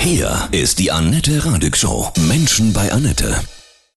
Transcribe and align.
Hier 0.00 0.48
ist 0.52 0.78
die 0.78 0.90
Annette 0.90 1.44
Radig 1.44 1.76
Show. 1.76 2.08
Menschen 2.28 2.72
bei 2.72 2.90
Annette. 2.90 3.34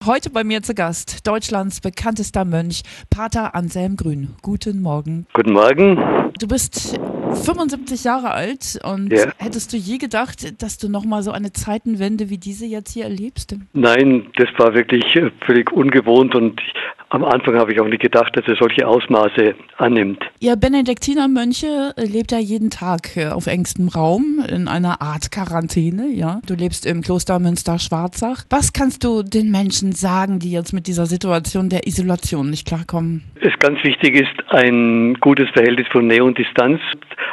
Heute 0.07 0.30
bei 0.30 0.45
mir 0.45 0.62
zu 0.62 0.75
Gast 0.75 1.26
Deutschlands 1.26 1.80
bekanntester 1.80 2.45
Mönch, 2.46 2.83
Pater 3.11 3.54
Anselm 3.54 3.96
Grün. 3.96 4.35
Guten 4.43 4.81
Morgen. 4.81 5.27
Guten 5.35 5.53
Morgen. 5.53 5.99
Du 6.39 6.49
bist 6.49 6.99
75 7.45 8.05
Jahre 8.05 8.31
alt 8.31 8.79
und 8.83 9.13
Ja. 9.13 9.31
hättest 9.37 9.73
du 9.73 9.77
je 9.77 9.99
gedacht, 9.99 10.63
dass 10.63 10.79
du 10.79 10.89
nochmal 10.89 11.23
so 11.23 11.33
eine 11.33 11.53
Zeitenwende 11.53 12.30
wie 12.30 12.39
diese 12.39 12.64
jetzt 12.64 12.93
hier 12.93 13.05
erlebst? 13.05 13.55
Nein, 13.75 14.27
das 14.37 14.48
war 14.59 14.73
wirklich 14.75 15.05
völlig 15.45 15.71
ungewohnt 15.71 16.35
und 16.35 16.61
ich, 16.61 16.73
am 17.11 17.24
Anfang 17.24 17.56
habe 17.56 17.72
ich 17.72 17.80
auch 17.80 17.88
nicht 17.88 18.02
gedacht, 18.02 18.36
dass 18.36 18.46
er 18.46 18.56
solche 18.56 18.86
Ausmaße 18.86 19.54
annimmt. 19.79 20.24
Ihr 20.38 20.56
Benediktinermönche 20.56 21.92
lebt 21.96 22.32
ja 22.32 22.38
jeden 22.38 22.70
Tag 22.70 23.16
äh, 23.16 23.29
auf 23.29 23.46
engstem 23.46 23.88
Raum 23.88 24.45
in 24.48 24.68
einer 24.68 25.02
Art 25.02 25.30
Quarantäne, 25.30 26.09
ja. 26.09 26.41
Du 26.46 26.54
lebst 26.54 26.86
im 26.86 27.02
Kloster 27.02 27.38
Münster-Schwarzach. 27.38 28.45
Was 28.48 28.73
kannst 28.73 29.04
du 29.04 29.23
den 29.23 29.51
Menschen 29.51 29.92
sagen, 29.92 30.38
die 30.38 30.52
jetzt 30.52 30.73
mit 30.73 30.87
dieser 30.87 31.06
Situation 31.06 31.68
der 31.68 31.87
Isolation 31.87 32.48
nicht 32.48 32.66
klarkommen? 32.66 33.24
Es 33.40 33.52
ganz 33.60 33.82
wichtig 33.84 34.15
ist, 34.15 34.52
ein 34.52 35.15
gutes 35.20 35.48
Verhältnis 35.51 35.87
von 35.88 36.06
Nähe 36.06 36.24
und 36.24 36.38
Distanz 36.38 36.80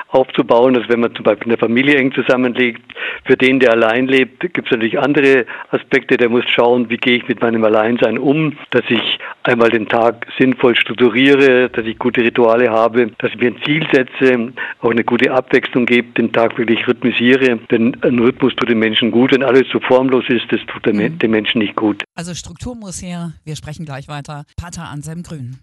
aufzubauen. 0.10 0.76
Also 0.76 0.90
wenn 0.90 1.00
man 1.00 1.16
zum 1.16 1.24
Beispiel 1.24 1.46
in 1.46 1.50
der 1.50 1.60
Familie 1.60 1.96
eng 1.98 2.14
zusammenlegt, 2.14 2.82
für 3.26 3.36
den, 3.36 3.60
der 3.60 3.72
allein 3.72 4.08
lebt, 4.08 4.42
gibt 4.42 4.68
es 4.68 4.72
natürlich 4.72 5.00
andere 5.00 5.46
Aspekte. 5.72 6.18
Der 6.18 6.30
muss 6.30 6.46
schauen, 6.50 6.90
wie 6.90 6.98
gehe 6.98 7.18
ich 7.18 7.28
mit 7.28 7.42
meinem 7.42 7.64
Alleinsein 7.64 8.18
um, 8.18 8.58
dass 8.72 8.84
ich 8.90 9.20
einmal 9.44 9.67
den 9.70 9.88
Tag 9.88 10.28
sinnvoll 10.38 10.76
strukturiere, 10.76 11.70
dass 11.70 11.86
ich 11.86 11.98
gute 11.98 12.22
Rituale 12.22 12.70
habe, 12.70 13.12
dass 13.20 13.32
ich 13.32 13.38
mir 13.40 13.48
ein 13.52 13.58
Ziel 13.66 13.86
setze, 13.92 14.54
auch 14.82 14.92
eine 14.92 15.04
gute 15.04 15.32
Abwechslung 15.32 15.86
gebe, 15.86 16.12
den 16.14 16.32
Tag 16.32 16.58
wirklich 16.58 16.88
rhythmisiere. 16.88 17.60
Denn 17.72 17.96
ein 18.02 18.20
Rhythmus 18.20 18.56
tut 18.56 18.70
dem 18.70 18.80
Menschen 18.80 19.12
gut. 19.12 19.32
Wenn 19.32 19.44
alles 19.44 19.66
so 19.72 19.80
formlos 19.80 20.26
ist, 20.30 20.46
das 20.52 20.60
tut 20.68 20.86
dem, 20.86 20.98
Mhm. 20.98 21.20
dem 21.20 21.32
Menschen 21.32 21.60
nicht 21.60 21.76
gut. 21.76 22.04
Also 22.16 22.34
Struktur 22.34 22.76
muss 22.76 23.02
her. 23.02 23.34
Wir 23.46 23.56
sprechen 23.56 23.86
gleich 23.86 24.08
weiter. 24.08 24.46
Pater 24.58 24.90
Anselm 24.90 25.24
Grün. 25.24 25.58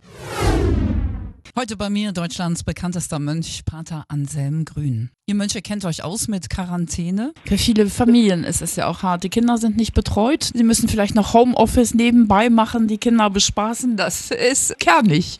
Heute 1.56 1.76
bei 1.76 1.88
mir 1.88 2.10
Deutschlands 2.10 2.64
bekanntester 2.64 3.20
Mönch, 3.20 3.64
Pater 3.64 4.04
Anselm 4.08 4.64
Grün. 4.64 5.10
Ihr 5.26 5.36
Mönche 5.36 5.62
kennt 5.62 5.84
euch 5.84 6.02
aus 6.02 6.26
mit 6.26 6.50
Quarantäne. 6.50 7.32
Für 7.46 7.58
viele 7.58 7.88
Familien 7.88 8.42
ist 8.42 8.60
es 8.60 8.74
ja 8.74 8.88
auch 8.88 9.04
hart. 9.04 9.22
Die 9.22 9.28
Kinder 9.28 9.56
sind 9.56 9.76
nicht 9.76 9.94
betreut. 9.94 10.50
Sie 10.52 10.64
müssen 10.64 10.88
vielleicht 10.88 11.14
noch 11.14 11.32
Homeoffice 11.32 11.94
nebenbei 11.94 12.50
machen, 12.50 12.88
die 12.88 12.98
Kinder 12.98 13.30
bespaßen. 13.30 13.96
Das 13.96 14.32
ist 14.32 14.80
kernig. 14.80 15.38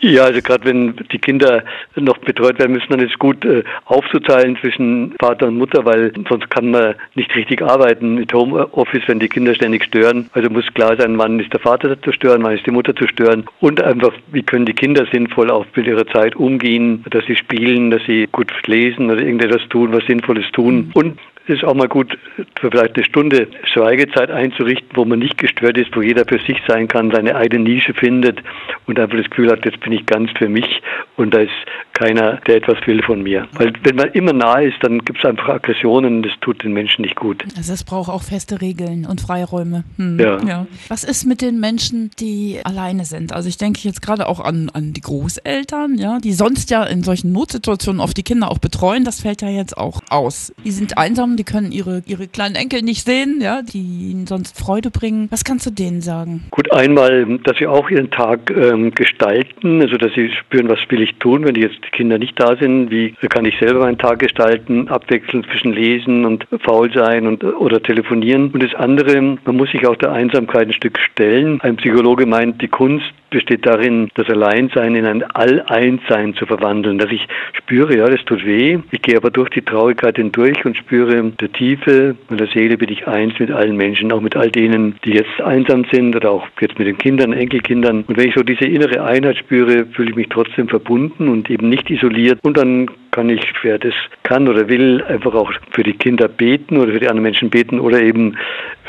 Ja, 0.00 0.24
also 0.24 0.40
gerade 0.42 0.64
wenn 0.64 0.94
die 1.10 1.18
Kinder 1.18 1.64
noch 1.94 2.18
betreut 2.18 2.58
werden 2.58 2.72
müssen, 2.72 2.90
dann 2.90 3.00
ist 3.00 3.12
es 3.12 3.18
gut 3.18 3.44
äh, 3.44 3.62
aufzuteilen 3.84 4.56
zwischen 4.60 5.14
Vater 5.18 5.48
und 5.48 5.58
Mutter, 5.58 5.84
weil 5.84 6.12
sonst 6.28 6.50
kann 6.50 6.70
man 6.70 6.94
nicht 7.14 7.34
richtig 7.34 7.62
arbeiten 7.62 8.16
mit 8.16 8.32
Homeoffice, 8.32 9.02
wenn 9.06 9.20
die 9.20 9.28
Kinder 9.28 9.54
ständig 9.54 9.84
stören. 9.84 10.28
Also 10.32 10.50
muss 10.50 10.66
klar 10.74 10.96
sein, 10.96 11.18
wann 11.18 11.40
ist 11.40 11.52
der 11.52 11.60
Vater 11.60 12.00
zu 12.02 12.12
stören, 12.12 12.42
wann 12.42 12.54
ist 12.54 12.66
die 12.66 12.70
Mutter 12.70 12.94
zu 12.94 13.06
stören 13.08 13.46
und 13.60 13.82
einfach, 13.82 14.12
wie 14.32 14.42
können 14.42 14.66
die 14.66 14.74
Kinder 14.74 15.06
sinnvoll 15.12 15.50
auch 15.50 15.66
mit 15.74 15.86
ihrer 15.86 16.06
Zeit 16.06 16.36
umgehen, 16.36 17.04
dass 17.10 17.24
sie 17.26 17.36
spielen, 17.36 17.90
dass 17.90 18.02
sie 18.06 18.28
gut 18.30 18.52
lesen 18.66 19.10
oder 19.10 19.20
irgendetwas 19.20 19.66
tun, 19.68 19.92
was 19.92 20.04
Sinnvolles 20.06 20.46
tun. 20.52 20.90
Und 20.94 21.18
es 21.18 21.35
ist 21.48 21.64
auch 21.64 21.74
mal 21.74 21.88
gut, 21.88 22.16
für 22.60 22.70
vielleicht 22.70 22.96
eine 22.96 23.04
Stunde 23.04 23.48
Schweigezeit 23.64 24.30
einzurichten, 24.30 24.88
wo 24.94 25.04
man 25.04 25.18
nicht 25.18 25.38
gestört 25.38 25.78
ist, 25.78 25.94
wo 25.94 26.02
jeder 26.02 26.24
für 26.24 26.38
sich 26.38 26.58
sein 26.66 26.88
kann, 26.88 27.10
seine 27.10 27.36
eigene 27.36 27.64
Nische 27.64 27.94
findet 27.94 28.40
und 28.86 28.98
einfach 28.98 29.16
das 29.16 29.28
Gefühl 29.30 29.50
hat, 29.50 29.64
jetzt 29.64 29.80
bin 29.80 29.92
ich 29.92 30.06
ganz 30.06 30.30
für 30.36 30.48
mich 30.48 30.82
und 31.16 31.32
da 31.34 31.40
ist 31.40 31.50
keiner, 31.92 32.36
der 32.46 32.56
etwas 32.56 32.76
will 32.86 33.02
von 33.02 33.22
mir. 33.22 33.48
Weil 33.54 33.72
wenn 33.82 33.96
man 33.96 34.10
immer 34.12 34.32
nahe 34.32 34.68
ist, 34.68 34.76
dann 34.82 35.04
gibt 35.04 35.18
es 35.18 35.24
einfach 35.24 35.48
Aggressionen 35.48 36.16
und 36.16 36.22
das 36.24 36.32
tut 36.40 36.62
den 36.62 36.72
Menschen 36.72 37.02
nicht 37.02 37.16
gut. 37.16 37.42
Also 37.56 37.72
es 37.72 37.84
braucht 37.84 38.10
auch 38.10 38.22
feste 38.22 38.60
Regeln 38.60 39.06
und 39.06 39.20
Freiräume. 39.20 39.84
Hm, 39.96 40.18
Ja. 40.20 40.66
Was 40.88 41.04
ist 41.04 41.24
mit 41.24 41.40
den 41.40 41.58
Menschen, 41.58 42.10
die 42.20 42.60
alleine 42.64 43.04
sind? 43.04 43.32
Also 43.32 43.48
ich 43.48 43.56
denke 43.56 43.80
jetzt 43.82 44.02
gerade 44.02 44.26
auch 44.26 44.40
an, 44.40 44.70
an 44.74 44.92
die 44.92 45.00
Großeltern, 45.00 45.96
ja, 45.96 46.18
die 46.18 46.32
sonst 46.32 46.70
ja 46.70 46.84
in 46.84 47.02
solchen 47.02 47.32
Notsituationen 47.32 48.00
oft 48.00 48.16
die 48.16 48.22
Kinder 48.22 48.50
auch 48.50 48.58
betreuen. 48.58 49.04
Das 49.04 49.22
fällt 49.22 49.42
ja 49.42 49.48
jetzt 49.48 49.76
auch 49.76 50.02
aus. 50.10 50.52
Die 50.64 50.70
sind 50.70 50.98
einsam, 50.98 51.35
die 51.36 51.44
können 51.44 51.72
ihre, 51.72 52.02
ihre 52.06 52.28
kleinen 52.28 52.54
Enkel 52.54 52.82
nicht 52.82 53.04
sehen, 53.04 53.40
ja, 53.40 53.62
die 53.62 54.10
ihnen 54.10 54.26
sonst 54.26 54.58
Freude 54.58 54.90
bringen. 54.90 55.28
Was 55.30 55.44
kannst 55.44 55.66
du 55.66 55.70
denen 55.70 56.00
sagen? 56.00 56.44
Gut, 56.50 56.70
einmal, 56.72 57.38
dass 57.44 57.58
sie 57.58 57.66
auch 57.66 57.90
ihren 57.90 58.10
Tag 58.10 58.50
ähm, 58.50 58.94
gestalten, 58.94 59.80
also 59.82 59.96
dass 59.96 60.12
sie 60.14 60.30
spüren, 60.30 60.68
was 60.68 60.78
will 60.88 61.02
ich 61.02 61.14
tun, 61.16 61.44
wenn 61.44 61.54
jetzt 61.54 61.78
die 61.84 61.90
Kinder 61.90 62.18
nicht 62.18 62.38
da 62.40 62.56
sind, 62.56 62.90
wie 62.90 63.14
kann 63.28 63.44
ich 63.44 63.58
selber 63.58 63.80
meinen 63.80 63.98
Tag 63.98 64.18
gestalten, 64.18 64.88
abwechseln 64.88 65.44
zwischen 65.44 65.72
Lesen 65.72 66.24
und 66.24 66.46
faul 66.60 66.92
sein 66.92 67.26
und 67.26 67.44
oder 67.44 67.82
telefonieren. 67.82 68.50
Und 68.50 68.62
das 68.62 68.74
andere, 68.74 69.20
man 69.20 69.56
muss 69.56 69.70
sich 69.70 69.86
auch 69.86 69.96
der 69.96 70.12
Einsamkeit 70.12 70.68
ein 70.68 70.72
Stück 70.72 70.98
stellen. 70.98 71.60
Ein 71.60 71.76
Psychologe 71.76 72.26
meint, 72.26 72.62
die 72.62 72.68
Kunst 72.68 73.06
besteht 73.30 73.66
darin, 73.66 74.08
das 74.14 74.28
Alleinsein 74.28 74.94
in 74.94 75.04
ein 75.04 75.22
All-Eins-Sein 75.22 76.34
zu 76.34 76.46
verwandeln, 76.46 76.98
dass 76.98 77.10
ich 77.10 77.26
spüre, 77.52 77.96
ja, 77.96 78.08
das 78.08 78.24
tut 78.24 78.44
weh. 78.44 78.78
Ich 78.90 79.02
gehe 79.02 79.16
aber 79.16 79.30
durch 79.30 79.50
die 79.50 79.62
Traurigkeit 79.62 80.16
hindurch 80.16 80.64
und 80.64 80.76
spüre, 80.76 81.32
der 81.40 81.52
Tiefe 81.52 82.16
meiner 82.28 82.46
Seele 82.46 82.76
bin 82.76 82.90
ich 82.90 83.06
eins 83.06 83.38
mit 83.38 83.50
allen 83.50 83.76
Menschen, 83.76 84.12
auch 84.12 84.20
mit 84.20 84.36
all 84.36 84.50
denen, 84.50 84.96
die 85.04 85.12
jetzt 85.12 85.40
einsam 85.40 85.84
sind 85.92 86.14
oder 86.14 86.30
auch 86.30 86.46
jetzt 86.60 86.78
mit 86.78 86.88
den 86.88 86.98
Kindern, 86.98 87.32
Enkelkindern. 87.32 88.04
Und 88.06 88.16
wenn 88.16 88.28
ich 88.28 88.34
so 88.34 88.42
diese 88.42 88.64
innere 88.64 89.04
Einheit 89.04 89.36
spüre, 89.36 89.86
fühle 89.86 90.10
ich 90.10 90.16
mich 90.16 90.28
trotzdem 90.28 90.68
verbunden 90.68 91.28
und 91.28 91.50
eben 91.50 91.68
nicht 91.68 91.90
isoliert. 91.90 92.38
Und 92.42 92.56
dann 92.56 92.88
kann 93.16 93.30
ich, 93.30 93.40
wer 93.62 93.78
das 93.78 93.94
kann 94.24 94.46
oder 94.46 94.68
will, 94.68 95.02
einfach 95.04 95.32
auch 95.32 95.50
für 95.70 95.82
die 95.82 95.94
Kinder 95.94 96.28
beten 96.28 96.76
oder 96.76 96.92
für 96.92 97.00
die 97.00 97.08
anderen 97.08 97.22
Menschen 97.22 97.48
beten 97.48 97.80
oder 97.80 98.02
eben, 98.02 98.36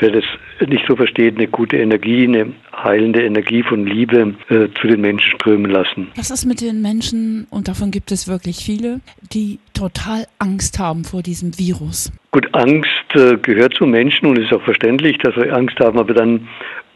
wer 0.00 0.10
das 0.10 0.24
nicht 0.68 0.84
so 0.86 0.96
versteht, 0.96 1.36
eine 1.36 1.48
gute 1.48 1.78
Energie, 1.78 2.24
eine 2.24 2.52
heilende 2.76 3.24
Energie 3.24 3.62
von 3.62 3.86
Liebe 3.86 4.34
äh, 4.50 4.68
zu 4.78 4.86
den 4.86 5.00
Menschen 5.00 5.32
strömen 5.36 5.70
lassen. 5.70 6.08
Was 6.14 6.30
ist 6.30 6.44
mit 6.44 6.60
den 6.60 6.82
Menschen, 6.82 7.46
und 7.48 7.68
davon 7.68 7.90
gibt 7.90 8.12
es 8.12 8.28
wirklich 8.28 8.58
viele, 8.58 9.00
die 9.32 9.60
total 9.72 10.26
Angst 10.38 10.78
haben 10.78 11.04
vor 11.04 11.22
diesem 11.22 11.58
Virus? 11.58 12.12
Gut, 12.30 12.46
Angst 12.52 12.90
äh, 13.14 13.38
gehört 13.38 13.74
zum 13.78 13.92
Menschen 13.92 14.26
und 14.26 14.38
ist 14.38 14.52
auch 14.52 14.62
verständlich, 14.62 15.16
dass 15.18 15.34
wir 15.36 15.56
Angst 15.56 15.80
haben, 15.80 15.98
aber 15.98 16.12
dann 16.12 16.46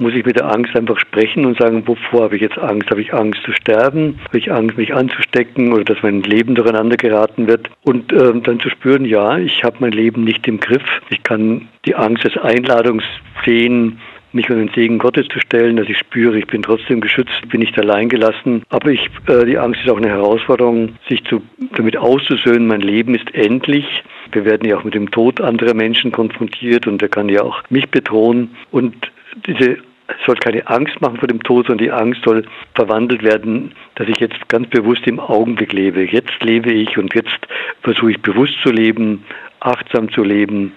muss 0.03 0.15
ich 0.15 0.27
mit 0.27 0.37
der 0.37 0.51
Angst 0.51 0.77
einfach 0.77 0.99
sprechen 0.99 1.47
und 1.47 1.59
sagen, 1.59 1.87
wovor 1.87 2.25
habe 2.25 2.37
ich 2.37 2.43
jetzt 2.43 2.59
Angst? 2.59 2.91
Habe 2.91 3.01
ich 3.01 3.15
Angst 3.15 3.41
zu 3.45 3.53
sterben? 3.53 4.19
Habe 4.25 4.39
ich 4.39 4.53
Angst, 4.53 4.77
mich 4.77 4.93
anzustecken 4.93 5.73
oder 5.73 5.85
dass 5.85 6.03
mein 6.03 6.23
Leben 6.23 6.55
durcheinander 6.55 6.97
geraten 6.97 7.47
wird? 7.47 7.71
Und 7.83 8.13
ähm, 8.13 8.43
dann 8.43 8.61
zu 8.61 8.69
spüren, 8.69 9.05
ja, 9.05 9.39
ich 9.39 9.65
habe 9.65 9.77
mein 9.81 9.93
Leben 9.93 10.25
nicht 10.25 10.47
im 10.47 10.61
Griff. 10.61 10.85
Ich 11.11 11.23
kann 11.23 11.69
die 11.87 11.95
Angst 11.95 12.25
als 12.25 12.37
Einladung 12.37 13.01
sehen, 13.45 13.99
mich 14.33 14.49
unter 14.49 14.65
den 14.65 14.75
Segen 14.75 14.99
Gottes 14.99 15.29
zu 15.29 15.41
stellen, 15.41 15.77
dass 15.77 15.89
ich 15.89 15.99
spüre, 15.99 16.39
ich 16.39 16.47
bin 16.47 16.63
trotzdem 16.63 17.01
geschützt, 17.01 17.49
bin 17.51 17.61
nicht 17.61 17.79
allein 17.79 18.09
gelassen. 18.09 18.63
Aber 18.71 18.91
ich, 18.91 19.09
äh, 19.27 19.45
die 19.45 19.59
Angst 19.59 19.81
ist 19.83 19.91
auch 19.91 19.99
eine 19.99 20.09
Herausforderung, 20.09 20.97
sich 21.09 21.23
zu, 21.25 21.43
damit 21.77 21.97
auszusöhnen, 21.97 22.67
mein 22.67 22.81
Leben 22.81 23.15
ist 23.15 23.35
endlich. 23.35 24.03
Wir 24.33 24.45
werden 24.45 24.69
ja 24.69 24.77
auch 24.77 24.85
mit 24.85 24.95
dem 24.95 25.11
Tod 25.11 25.41
anderer 25.41 25.75
Menschen 25.75 26.13
konfrontiert 26.13 26.87
und 26.87 27.03
der 27.03 27.09
kann 27.09 27.29
ja 27.29 27.43
auch 27.43 27.63
mich 27.69 27.89
bedrohen. 27.91 28.51
Und 28.71 28.95
diese 29.47 29.79
soll 30.27 30.37
keine 30.37 30.67
Angst 30.67 31.01
machen 31.01 31.19
vor 31.19 31.29
dem 31.29 31.43
Tod, 31.43 31.67
sondern 31.67 31.85
die 31.85 31.93
Angst 31.93 32.23
soll 32.25 32.45
verwandelt 32.75 33.23
werden, 33.23 33.73
dass 33.97 34.09
ich 34.09 34.19
jetzt 34.19 34.49
ganz 34.49 34.69
bewusst 34.69 35.07
im 35.07 35.21
Augenblick 35.21 35.73
lebe. 35.73 36.03
Jetzt 36.05 36.43
lebe 36.43 36.73
ich 36.73 36.97
und 36.99 37.15
jetzt 37.15 37.39
versuche 37.83 38.13
ich 38.13 38.23
bewusst 38.23 38.55
zu 38.63 38.71
leben, 38.71 39.25
achtsam 39.61 40.11
zu 40.13 40.23
leben. 40.23 40.73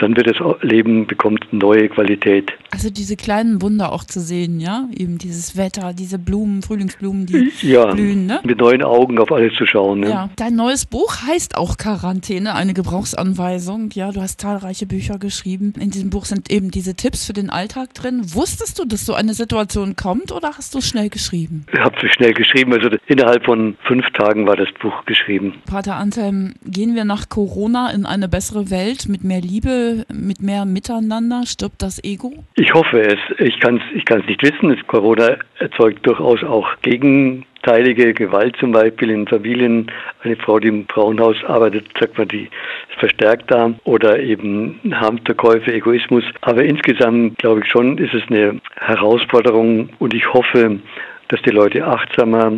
Dann 0.00 0.16
wird 0.16 0.26
das 0.26 0.36
Leben 0.62 1.06
bekommt 1.06 1.52
neue 1.52 1.90
Qualität. 1.90 2.52
Also 2.70 2.88
diese 2.88 3.16
kleinen 3.16 3.60
Wunder 3.60 3.92
auch 3.92 4.04
zu 4.04 4.18
sehen, 4.20 4.58
ja, 4.58 4.88
eben 4.96 5.18
dieses 5.18 5.58
Wetter, 5.58 5.92
diese 5.92 6.18
Blumen, 6.18 6.62
Frühlingsblumen, 6.62 7.26
die 7.26 7.52
Ja, 7.62 7.92
blühen, 7.92 8.24
ne? 8.26 8.40
mit 8.42 8.58
neuen 8.58 8.82
Augen 8.82 9.18
auf 9.18 9.30
alles 9.30 9.54
zu 9.56 9.66
schauen. 9.66 10.00
Ne? 10.00 10.08
Ja, 10.08 10.30
dein 10.36 10.54
neues 10.54 10.86
Buch 10.86 11.16
heißt 11.26 11.56
auch 11.56 11.76
Quarantäne, 11.76 12.54
eine 12.54 12.72
Gebrauchsanweisung. 12.72 13.90
Ja, 13.92 14.10
du 14.12 14.22
hast 14.22 14.40
zahlreiche 14.40 14.86
Bücher 14.86 15.18
geschrieben. 15.18 15.74
In 15.78 15.90
diesem 15.90 16.08
Buch 16.08 16.24
sind 16.24 16.50
eben 16.50 16.70
diese 16.70 16.94
Tipps 16.94 17.26
für 17.26 17.34
den 17.34 17.50
Alltag 17.50 17.92
drin. 17.92 18.22
Wusstest 18.34 18.78
du, 18.78 18.86
dass 18.86 19.04
so 19.04 19.12
eine 19.12 19.34
Situation 19.34 19.96
kommt 19.96 20.32
oder 20.32 20.52
hast 20.56 20.74
du 20.74 20.78
es 20.78 20.88
schnell 20.88 21.10
geschrieben? 21.10 21.66
Ich 21.72 21.78
habe 21.78 21.94
es 22.02 22.12
schnell 22.14 22.32
geschrieben, 22.32 22.72
also 22.72 22.88
innerhalb 23.06 23.44
von 23.44 23.76
fünf 23.86 24.06
Tagen 24.12 24.46
war 24.46 24.56
das 24.56 24.68
Buch 24.80 25.04
geschrieben. 25.04 25.54
Pater 25.66 25.96
Anselm, 25.96 26.54
gehen 26.64 26.94
wir 26.94 27.04
nach 27.04 27.28
Corona 27.28 27.90
in 27.90 28.06
eine 28.06 28.28
bessere 28.28 28.70
Welt 28.70 29.08
mit 29.08 29.24
mehr 29.24 29.40
Liebe, 29.40 29.89
mit 30.12 30.42
mehr 30.42 30.64
Miteinander? 30.64 31.44
Stirbt 31.46 31.82
das 31.82 32.02
Ego? 32.02 32.32
Ich 32.56 32.72
hoffe 32.74 33.00
es. 33.00 33.18
Ich 33.38 33.58
kann 33.60 33.76
es 33.76 33.82
ich 33.94 34.04
kann's 34.04 34.26
nicht 34.26 34.42
wissen. 34.42 34.74
Das 34.74 34.86
Corona 34.86 35.36
erzeugt 35.58 36.06
durchaus 36.06 36.42
auch 36.42 36.68
gegenteilige 36.82 38.14
Gewalt 38.14 38.56
zum 38.58 38.72
Beispiel 38.72 39.10
in 39.10 39.26
Familien. 39.26 39.90
Eine 40.22 40.36
Frau, 40.36 40.58
die 40.58 40.68
im 40.68 40.86
Frauenhaus 40.88 41.36
arbeitet, 41.46 41.86
sagt 41.98 42.18
man, 42.18 42.28
die 42.28 42.44
ist 42.44 42.98
verstärkt 42.98 43.50
da. 43.50 43.72
Oder 43.84 44.20
eben 44.20 44.80
Hamsterkäufe, 44.92 45.72
Egoismus. 45.72 46.24
Aber 46.42 46.64
insgesamt 46.64 47.38
glaube 47.38 47.60
ich 47.60 47.70
schon, 47.70 47.98
ist 47.98 48.14
es 48.14 48.22
eine 48.28 48.60
Herausforderung 48.76 49.90
und 49.98 50.14
ich 50.14 50.32
hoffe, 50.32 50.80
dass 51.28 51.42
die 51.42 51.50
Leute 51.50 51.86
achtsamer 51.86 52.52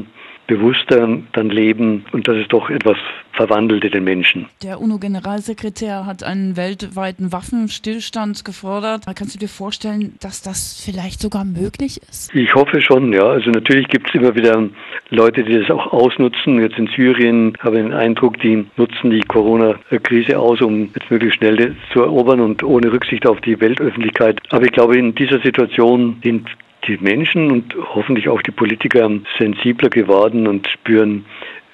bewusster 0.47 1.19
dann 1.33 1.51
leben 1.51 2.05
und 2.13 2.27
dass 2.29 2.37
es 2.37 2.49
doch 2.49 2.69
etwas 2.69 2.99
verwandelte 3.33 3.91
den 3.91 4.05
Menschen. 4.05 4.47
Der 4.63 4.81
UNO-Generalsekretär 4.81 6.07
hat 6.07 6.23
einen 6.23 6.57
weltweiten 6.57 7.33
Waffenstillstand 7.33 8.45
gefordert. 8.45 9.05
Kannst 9.15 9.35
du 9.35 9.39
dir 9.39 9.49
vorstellen, 9.49 10.15
dass 10.21 10.43
das 10.43 10.83
vielleicht 10.85 11.21
sogar 11.21 11.45
möglich 11.45 12.01
ist? 12.09 12.35
Ich 12.35 12.55
hoffe 12.55 12.81
schon, 12.81 13.13
ja. 13.13 13.27
Also 13.27 13.51
natürlich 13.51 13.89
gibt 13.89 14.09
es 14.09 14.15
immer 14.15 14.35
wieder 14.35 14.69
Leute, 15.11 15.45
die 15.45 15.59
das 15.59 15.71
auch 15.71 15.93
ausnutzen. 15.93 16.61
Jetzt 16.61 16.79
in 16.79 16.89
Syrien 16.89 17.57
habe 17.61 17.79
ich 17.79 17.83
den 17.85 17.93
Eindruck, 17.93 18.39
die 18.41 18.67
nutzen 18.77 19.11
die 19.11 19.21
Corona-Krise 19.21 20.39
aus, 20.39 20.61
um 20.61 20.91
jetzt 20.95 21.11
möglichst 21.11 21.39
schnell 21.39 21.77
zu 21.93 22.03
erobern 22.03 22.41
und 22.41 22.63
ohne 22.63 22.93
Rücksicht 22.93 23.27
auf 23.27 23.41
die 23.41 23.61
Weltöffentlichkeit. 23.61 24.41
Aber 24.51 24.65
ich 24.65 24.73
glaube, 24.73 24.97
in 24.97 25.15
dieser 25.15 25.41
Situation 25.41 26.19
sind 26.23 26.49
die 26.89 26.99
Menschen 26.99 27.51
und 27.51 27.75
hoffentlich 27.95 28.29
auch 28.29 28.43
die 28.43 28.51
Politiker 28.51 29.09
sensibler 29.39 29.89
geworden 29.89 30.49
und 30.49 30.67
spüren, 30.69 31.25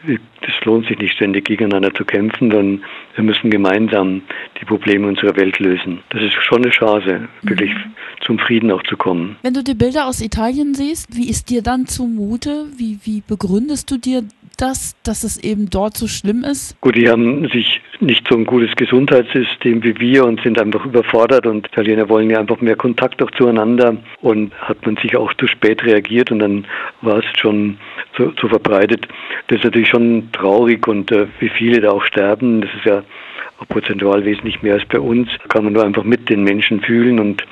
es 0.06 0.64
lohnt 0.64 0.86
sich 0.86 0.98
nicht 0.98 1.14
ständig 1.14 1.44
gegeneinander 1.46 1.92
zu 1.92 2.04
kämpfen, 2.04 2.50
sondern 2.50 2.84
wir 3.16 3.24
müssen 3.24 3.50
gemeinsam 3.50 4.22
die 4.60 4.64
Probleme 4.64 5.08
unserer 5.08 5.36
Welt 5.36 5.58
lösen. 5.58 6.00
Das 6.10 6.22
ist 6.22 6.34
schon 6.34 6.62
eine 6.62 6.70
Chance, 6.70 7.28
wirklich 7.42 7.70
mhm. 7.70 7.94
zum 8.20 8.38
Frieden 8.38 8.70
auch 8.70 8.82
zu 8.84 8.96
kommen. 8.96 9.36
Wenn 9.42 9.54
du 9.54 9.64
die 9.64 9.74
Bilder 9.74 10.06
aus 10.06 10.20
Italien 10.20 10.74
siehst, 10.74 11.16
wie 11.16 11.28
ist 11.28 11.50
dir 11.50 11.62
dann 11.62 11.86
zumute? 11.86 12.66
Wie, 12.76 12.98
wie 13.02 13.22
begründest 13.26 13.90
du 13.90 13.98
dir 13.98 14.22
das, 14.60 14.96
dass 15.04 15.24
es 15.24 15.42
eben 15.42 15.70
dort 15.70 15.96
so 15.96 16.06
schlimm 16.06 16.44
ist? 16.44 16.78
Gut, 16.80 16.96
die 16.96 17.08
haben 17.08 17.48
sich 17.48 17.80
nicht 18.00 18.26
so 18.28 18.36
ein 18.36 18.44
gutes 18.44 18.74
Gesundheitssystem 18.76 19.82
wie 19.82 19.98
wir 19.98 20.24
und 20.24 20.40
sind 20.42 20.60
einfach 20.60 20.84
überfordert 20.84 21.46
und 21.46 21.66
Italiener 21.66 22.08
wollen 22.08 22.30
ja 22.30 22.40
einfach 22.40 22.60
mehr 22.60 22.76
Kontakt 22.76 23.22
auch 23.22 23.30
zueinander 23.32 23.96
und 24.20 24.52
hat 24.60 24.84
man 24.84 24.96
sich 24.96 25.16
auch 25.16 25.32
zu 25.34 25.46
spät 25.46 25.82
reagiert 25.84 26.30
und 26.30 26.40
dann 26.40 26.66
war 27.02 27.18
es 27.18 27.24
schon 27.38 27.78
so, 28.16 28.32
so 28.40 28.48
verbreitet. 28.48 29.08
Das 29.48 29.58
ist 29.58 29.64
natürlich 29.64 29.88
schon 29.88 30.30
traurig 30.32 30.86
und 30.86 31.10
äh, 31.12 31.26
wie 31.40 31.48
viele 31.48 31.80
da 31.80 31.90
auch 31.90 32.04
sterben, 32.04 32.60
das 32.60 32.70
ist 32.74 32.84
ja 32.84 33.02
prozentual 33.68 34.24
wesentlich 34.24 34.62
mehr 34.62 34.74
als 34.74 34.84
bei 34.86 35.00
uns, 35.00 35.28
kann 35.48 35.64
man 35.64 35.72
nur 35.72 35.84
einfach 35.84 36.04
mit 36.04 36.28
den 36.28 36.44
Menschen 36.44 36.80
fühlen 36.80 37.18
und 37.18 37.42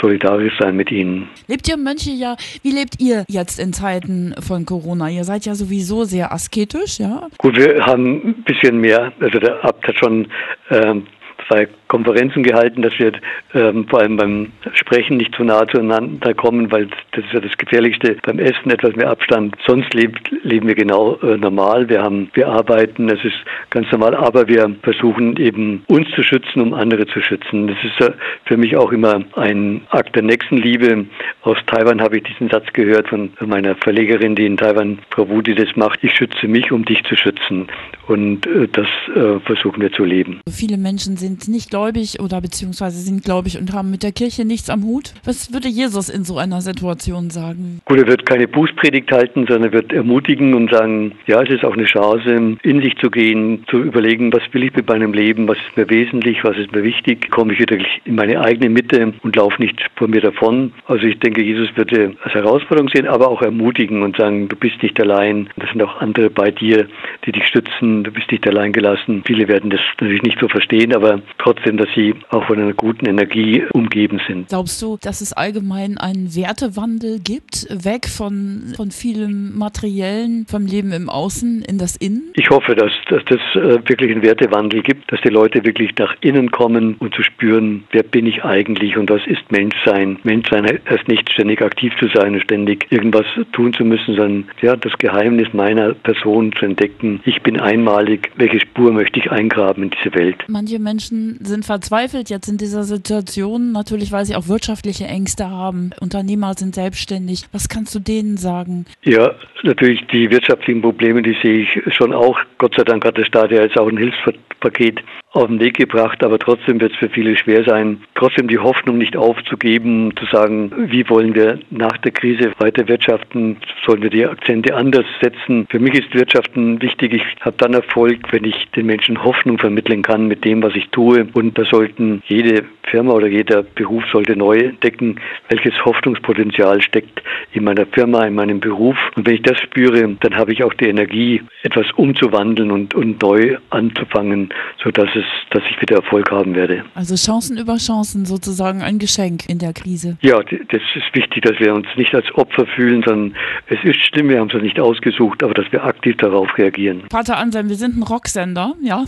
solidarisch 0.00 0.54
sein 0.58 0.76
mit 0.76 0.90
ihnen. 0.90 1.28
Lebt 1.46 1.68
ihr 1.68 1.76
Mönche 1.76 2.10
ja, 2.10 2.36
wie 2.62 2.70
lebt 2.70 3.00
ihr 3.00 3.24
jetzt 3.28 3.58
in 3.58 3.72
Zeiten 3.72 4.34
von 4.40 4.64
Corona? 4.66 5.08
Ihr 5.08 5.24
seid 5.24 5.46
ja 5.46 5.54
sowieso 5.54 6.04
sehr 6.04 6.32
asketisch, 6.32 6.98
ja? 6.98 7.28
Gut, 7.38 7.56
wir 7.56 7.84
haben 7.84 8.28
ein 8.28 8.44
bisschen 8.44 8.78
mehr, 8.78 9.12
also 9.20 9.38
der 9.38 9.64
Abt 9.64 9.86
hat 9.86 9.96
schon 9.98 10.28
ähm, 10.70 11.06
zwei 11.48 11.68
Konferenzen 11.90 12.44
gehalten, 12.44 12.82
dass 12.82 12.96
wir 12.98 13.12
ähm, 13.52 13.84
vor 13.88 14.00
allem 14.00 14.16
beim 14.16 14.52
Sprechen 14.74 15.16
nicht 15.16 15.34
zu 15.34 15.42
nahe 15.42 15.66
zueinander 15.66 16.32
kommen, 16.34 16.70
weil 16.70 16.86
das 16.86 17.24
ist 17.24 17.32
ja 17.32 17.40
das 17.40 17.56
Gefährlichste. 17.58 18.16
Beim 18.22 18.38
Essen 18.38 18.70
etwas 18.70 18.94
mehr 18.94 19.10
Abstand. 19.10 19.56
Sonst 19.66 19.92
lebt, 19.92 20.30
leben 20.44 20.68
wir 20.68 20.76
genau 20.76 21.16
äh, 21.16 21.36
normal. 21.36 21.88
Wir 21.88 22.00
haben, 22.00 22.30
wir 22.34 22.46
arbeiten, 22.46 23.08
das 23.08 23.18
ist 23.24 23.34
ganz 23.70 23.90
normal, 23.90 24.14
aber 24.14 24.46
wir 24.46 24.70
versuchen 24.82 25.36
eben 25.36 25.82
uns 25.88 26.08
zu 26.14 26.22
schützen, 26.22 26.62
um 26.62 26.74
andere 26.74 27.06
zu 27.08 27.20
schützen. 27.20 27.66
Das 27.66 27.76
ist 27.82 28.00
äh, 28.00 28.12
für 28.44 28.56
mich 28.56 28.76
auch 28.76 28.92
immer 28.92 29.22
ein 29.34 29.82
Akt 29.90 30.14
der 30.14 30.22
Nächstenliebe. 30.22 31.06
Aus 31.42 31.58
Taiwan 31.66 32.00
habe 32.00 32.18
ich 32.18 32.22
diesen 32.22 32.50
Satz 32.50 32.72
gehört 32.72 33.08
von 33.08 33.32
meiner 33.44 33.74
Verlegerin, 33.74 34.36
die 34.36 34.46
in 34.46 34.56
Taiwan, 34.56 35.00
Frau 35.10 35.28
Wu, 35.28 35.42
die 35.42 35.56
das 35.56 35.74
macht. 35.74 35.98
Ich 36.04 36.14
schütze 36.14 36.46
mich, 36.46 36.70
um 36.70 36.84
dich 36.84 37.02
zu 37.02 37.16
schützen. 37.16 37.66
Und 38.06 38.46
äh, 38.46 38.68
das 38.68 38.86
äh, 39.16 39.40
versuchen 39.40 39.82
wir 39.82 39.90
zu 39.90 40.04
leben. 40.04 40.40
Viele 40.48 40.76
Menschen 40.76 41.16
sind 41.16 41.48
nicht 41.48 41.70
gläubig 41.70 41.79
oder 42.20 42.40
beziehungsweise 42.40 43.00
sind 43.00 43.24
gläubig 43.24 43.58
und 43.58 43.72
haben 43.72 43.90
mit 43.90 44.02
der 44.02 44.12
Kirche 44.12 44.44
nichts 44.44 44.68
am 44.68 44.84
Hut. 44.84 45.14
Was 45.24 45.52
würde 45.52 45.68
Jesus 45.68 46.08
in 46.08 46.24
so 46.24 46.36
einer 46.36 46.60
Situation 46.60 47.30
sagen? 47.30 47.80
Gut, 47.84 47.98
er 47.98 48.06
wird 48.06 48.26
keine 48.26 48.46
Bußpredigt 48.46 49.10
halten, 49.10 49.46
sondern 49.46 49.64
er 49.64 49.72
wird 49.72 49.92
ermutigen 49.92 50.54
und 50.54 50.70
sagen, 50.70 51.12
ja, 51.26 51.42
es 51.42 51.50
ist 51.50 51.64
auch 51.64 51.74
eine 51.74 51.84
Chance, 51.84 52.56
in 52.62 52.82
sich 52.82 52.96
zu 52.98 53.10
gehen, 53.10 53.64
zu 53.68 53.78
überlegen, 53.78 54.32
was 54.32 54.42
will 54.52 54.64
ich 54.64 54.74
mit 54.74 54.88
meinem 54.88 55.12
Leben, 55.12 55.48
was 55.48 55.56
ist 55.56 55.76
mir 55.76 55.88
wesentlich, 55.88 56.44
was 56.44 56.56
ist 56.56 56.72
mir 56.72 56.82
wichtig, 56.82 57.30
komme 57.30 57.54
ich 57.54 57.60
wieder 57.60 57.78
in 58.04 58.14
meine 58.14 58.40
eigene 58.40 58.68
Mitte 58.68 59.12
und 59.22 59.36
laufe 59.36 59.60
nicht 59.62 59.80
vor 59.96 60.08
mir 60.08 60.20
davon. 60.20 60.72
Also 60.86 61.04
ich 61.06 61.18
denke, 61.20 61.42
Jesus 61.42 61.68
würde 61.76 62.14
als 62.22 62.34
Herausforderung 62.34 62.90
sehen, 62.90 63.06
aber 63.06 63.28
auch 63.28 63.42
ermutigen 63.42 64.02
und 64.02 64.16
sagen, 64.16 64.48
du 64.48 64.56
bist 64.56 64.82
nicht 64.82 65.00
allein, 65.00 65.48
da 65.56 65.66
sind 65.66 65.82
auch 65.82 66.00
andere 66.00 66.30
bei 66.30 66.50
dir, 66.50 66.88
die 67.24 67.32
dich 67.32 67.46
stützen, 67.46 68.04
du 68.04 68.10
bist 68.10 68.30
nicht 68.30 68.46
allein 68.46 68.72
gelassen. 68.72 69.22
Viele 69.26 69.48
werden 69.48 69.70
das 69.70 69.80
natürlich 69.98 70.22
nicht 70.22 70.38
so 70.38 70.48
verstehen, 70.48 70.94
aber 70.94 71.22
trotzdem 71.38 71.69
trotzdem, 71.70 71.76
dass 71.76 71.88
sie 71.94 72.14
auch 72.30 72.44
von 72.46 72.58
einer 72.58 72.72
guten 72.72 73.06
Energie 73.06 73.64
umgeben 73.72 74.20
sind. 74.26 74.48
Glaubst 74.48 74.80
du, 74.82 74.98
dass 75.00 75.20
es 75.20 75.32
allgemein 75.32 75.98
einen 75.98 76.34
Wertewandel 76.34 77.18
gibt, 77.20 77.66
weg 77.70 78.08
von, 78.08 78.72
von 78.76 78.90
vielem 78.90 79.56
Materiellen, 79.56 80.46
vom 80.48 80.66
Leben 80.66 80.92
im 80.92 81.08
Außen 81.08 81.62
in 81.62 81.78
das 81.78 81.96
Innen? 81.96 82.30
Ich 82.34 82.50
hoffe, 82.50 82.74
dass, 82.74 82.92
dass 83.08 83.24
das 83.26 83.40
äh, 83.54 83.88
wirklich 83.88 84.10
einen 84.10 84.22
Wertewandel 84.22 84.82
gibt, 84.82 85.10
dass 85.12 85.20
die 85.22 85.28
Leute 85.28 85.64
wirklich 85.64 85.90
nach 85.98 86.14
innen 86.20 86.50
kommen 86.50 86.96
und 86.98 87.14
zu 87.14 87.22
spüren, 87.22 87.84
wer 87.90 88.02
bin 88.02 88.26
ich 88.26 88.44
eigentlich 88.44 88.96
und 88.96 89.10
was 89.10 89.22
ist 89.26 89.50
Menschsein. 89.50 90.18
Menschsein 90.22 90.66
heißt 90.66 91.08
nicht 91.08 91.30
ständig 91.32 91.62
aktiv 91.62 91.92
zu 91.98 92.08
sein 92.14 92.34
und 92.34 92.42
ständig 92.42 92.86
irgendwas 92.90 93.26
tun 93.52 93.72
zu 93.72 93.84
müssen, 93.84 94.16
sondern 94.16 94.48
ja, 94.62 94.76
das 94.76 94.92
Geheimnis 94.98 95.48
meiner 95.52 95.94
Person 95.94 96.52
zu 96.52 96.64
entdecken. 96.64 97.20
Ich 97.24 97.42
bin 97.42 97.60
einmalig. 97.60 98.30
Welche 98.36 98.60
Spur 98.60 98.92
möchte 98.92 99.18
ich 99.18 99.30
eingraben 99.30 99.84
in 99.84 99.90
diese 99.90 100.14
Welt? 100.14 100.36
Manche 100.48 100.78
Menschen 100.78 101.38
sind 101.42 101.59
sind 101.60 101.66
verzweifelt 101.66 102.30
jetzt 102.30 102.48
in 102.48 102.56
dieser 102.56 102.84
Situation, 102.84 103.72
natürlich 103.72 104.12
weil 104.12 104.24
sie 104.24 104.34
auch 104.34 104.48
wirtschaftliche 104.48 105.04
Ängste 105.04 105.50
haben. 105.50 105.90
Unternehmer 106.00 106.54
sind 106.54 106.74
selbstständig. 106.74 107.44
Was 107.52 107.68
kannst 107.68 107.94
du 107.94 107.98
denen 107.98 108.38
sagen? 108.38 108.86
Ja, 109.02 109.34
natürlich 109.62 110.00
die 110.10 110.30
wirtschaftlichen 110.30 110.80
Probleme, 110.80 111.22
die 111.22 111.36
sehe 111.42 111.62
ich 111.62 111.94
schon 111.94 112.14
auch. 112.14 112.38
Gott 112.56 112.74
sei 112.76 112.84
Dank 112.84 113.04
hat 113.04 113.18
der 113.18 113.26
Staat 113.26 113.50
ja 113.50 113.62
jetzt 113.62 113.76
auch 113.76 113.88
ein 113.88 113.98
Hilfspaket 113.98 115.00
auf 115.32 115.46
den 115.46 115.60
Weg 115.60 115.76
gebracht, 115.76 116.24
aber 116.24 116.38
trotzdem 116.38 116.80
wird 116.80 116.92
es 116.92 116.98
für 116.98 117.08
viele 117.08 117.36
schwer 117.36 117.64
sein, 117.64 118.02
trotzdem 118.14 118.48
die 118.48 118.58
Hoffnung 118.58 118.98
nicht 118.98 119.16
aufzugeben, 119.16 120.12
zu 120.16 120.26
sagen, 120.26 120.72
wie 120.90 121.08
wollen 121.08 121.34
wir 121.34 121.60
nach 121.70 121.96
der 121.98 122.10
Krise 122.10 122.52
weiter 122.58 122.88
wirtschaften, 122.88 123.56
sollen 123.86 124.02
wir 124.02 124.10
die 124.10 124.26
Akzente 124.26 124.74
anders 124.74 125.06
setzen. 125.22 125.66
Für 125.70 125.78
mich 125.78 125.94
ist 125.94 126.14
Wirtschaften 126.14 126.82
wichtig. 126.82 127.14
Ich 127.14 127.22
habe 127.40 127.56
dann 127.58 127.74
Erfolg, 127.74 128.18
wenn 128.32 128.44
ich 128.44 128.68
den 128.74 128.86
Menschen 128.86 129.22
Hoffnung 129.22 129.58
vermitteln 129.58 130.02
kann 130.02 130.26
mit 130.26 130.44
dem, 130.44 130.62
was 130.62 130.74
ich 130.74 130.88
tue. 130.90 131.26
Und 131.32 131.56
da 131.56 131.64
sollten 131.64 132.22
jede 132.26 132.64
Firma 132.90 133.12
oder 133.12 133.28
jeder 133.28 133.62
Beruf 133.62 134.04
sollte 134.12 134.36
neu 134.36 134.58
entdecken, 134.58 135.20
welches 135.48 135.84
Hoffnungspotenzial 135.84 136.82
steckt 136.82 137.22
in 137.52 137.64
meiner 137.64 137.86
Firma, 137.86 138.24
in 138.24 138.34
meinem 138.34 138.60
Beruf. 138.60 138.96
Und 139.14 139.26
wenn 139.26 139.34
ich 139.34 139.42
das 139.42 139.58
spüre, 139.60 140.16
dann 140.20 140.36
habe 140.36 140.52
ich 140.52 140.64
auch 140.64 140.74
die 140.74 140.88
Energie, 140.88 141.42
etwas 141.62 141.86
umzuwandeln 141.96 142.70
und, 142.70 142.94
und 142.94 143.22
neu 143.22 143.56
anzufangen, 143.70 144.52
sodass 144.82 145.08
es, 145.14 145.19
dass 145.50 145.62
ich 145.70 145.80
wieder 145.80 145.96
Erfolg 145.96 146.30
haben 146.30 146.54
werde. 146.54 146.84
Also 146.94 147.14
Chancen 147.14 147.58
über 147.58 147.76
Chancen 147.76 148.24
sozusagen 148.24 148.82
ein 148.82 148.98
Geschenk 148.98 149.48
in 149.48 149.58
der 149.58 149.72
Krise. 149.72 150.16
Ja, 150.20 150.40
das 150.40 150.82
ist 150.94 151.14
wichtig, 151.14 151.42
dass 151.42 151.58
wir 151.58 151.74
uns 151.74 151.86
nicht 151.96 152.14
als 152.14 152.32
Opfer 152.34 152.66
fühlen, 152.66 153.02
sondern 153.02 153.36
es 153.66 153.78
ist 153.84 153.98
schlimm, 154.06 154.28
wir 154.28 154.40
haben 154.40 154.50
es 154.52 154.62
nicht 154.62 154.78
ausgesucht, 154.78 155.42
aber 155.42 155.54
dass 155.54 155.70
wir 155.72 155.84
aktiv 155.84 156.16
darauf 156.16 156.56
reagieren. 156.58 157.02
Pater 157.08 157.36
Anselm, 157.38 157.68
wir 157.68 157.76
sind 157.76 157.96
ein 157.96 158.02
Rocksender, 158.02 158.74
ja? 158.82 159.04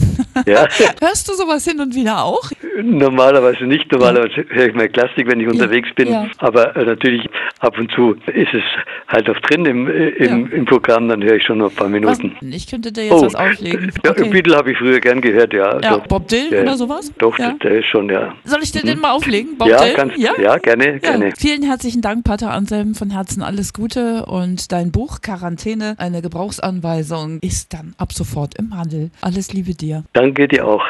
Ja. 0.46 0.66
Hörst 1.00 1.28
du 1.28 1.34
sowas 1.34 1.64
hin 1.64 1.80
und 1.80 1.94
wieder 1.94 2.24
auch? 2.24 2.50
Normalerweise 2.82 3.64
nicht. 3.64 3.90
Normalerweise 3.92 4.44
höre 4.48 4.68
ich 4.68 4.74
mal 4.74 4.88
Klassik, 4.88 5.26
wenn 5.28 5.40
ich 5.40 5.46
ja. 5.46 5.52
unterwegs 5.52 5.88
bin. 5.94 6.08
Ja. 6.08 6.26
Aber 6.38 6.76
äh, 6.76 6.84
natürlich 6.84 7.28
ab 7.60 7.78
und 7.78 7.90
zu 7.92 8.16
ist 8.26 8.54
es 8.54 8.62
halt 9.08 9.28
auch 9.28 9.38
drin 9.40 9.66
im, 9.66 9.88
äh, 9.88 10.08
im, 10.08 10.46
ja. 10.46 10.56
im 10.56 10.64
Programm, 10.64 11.08
dann 11.08 11.22
höre 11.22 11.36
ich 11.36 11.44
schon 11.44 11.58
noch 11.58 11.70
ein 11.70 11.76
paar 11.76 11.88
Minuten. 11.88 12.32
Was? 12.40 12.54
Ich 12.54 12.66
könnte 12.66 12.92
dir 12.92 13.04
jetzt 13.04 13.12
oh. 13.12 13.24
was 13.24 13.34
auflegen. 13.34 13.92
Ja, 14.04 14.10
okay. 14.10 14.28
Beatle 14.28 14.56
habe 14.56 14.72
ich 14.72 14.78
früher 14.78 15.00
gern 15.00 15.20
gehört, 15.20 15.52
ja. 15.52 15.78
doch. 15.78 16.01
Bob 16.08 16.28
Dylan 16.28 16.50
der, 16.50 16.62
oder 16.62 16.76
sowas? 16.76 17.12
Doch, 17.18 17.36
der, 17.36 17.54
der, 17.54 17.78
ist 17.78 17.86
schon, 17.86 18.08
ja. 18.08 18.34
Soll 18.44 18.62
ich 18.62 18.72
dir 18.72 18.82
mhm. 18.82 18.86
den 18.86 19.00
mal 19.00 19.12
auflegen, 19.12 19.56
Bob 19.58 19.68
ja, 19.68 19.78
Dylan? 19.78 19.96
Kannst, 19.96 20.18
ja, 20.18 20.32
ja, 20.40 20.58
gerne, 20.58 21.00
gerne. 21.00 21.32
Vielen 21.38 21.62
herzlichen 21.62 22.02
Dank, 22.02 22.24
Pater 22.24 22.50
Anselm. 22.50 22.94
Von 22.94 23.10
Herzen 23.10 23.42
alles 23.42 23.72
Gute 23.72 24.26
und 24.26 24.72
dein 24.72 24.92
Buch 24.92 25.20
Quarantäne, 25.20 25.94
eine 25.98 26.22
Gebrauchsanweisung, 26.22 27.38
ist 27.40 27.72
dann 27.74 27.94
ab 27.98 28.12
sofort 28.12 28.54
im 28.58 28.76
Handel. 28.76 29.10
Alles 29.20 29.52
Liebe 29.52 29.74
dir. 29.74 30.04
Danke 30.12 30.48
dir 30.48 30.66
auch. 30.66 30.82